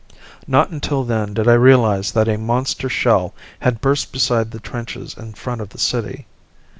Not 0.47 0.71
until 0.71 1.03
then 1.03 1.35
did 1.35 1.47
I 1.47 1.53
realize 1.53 2.11
that 2.13 2.27
a 2.27 2.35
monster 2.35 2.89
shell 2.89 3.35
had 3.59 3.81
burst 3.81 4.11
beside 4.11 4.49
the 4.49 4.59
trenches 4.59 5.13
in 5.15 5.33
front 5.33 5.61
of 5.61 5.69
the 5.69 5.77
city. 5.77 6.25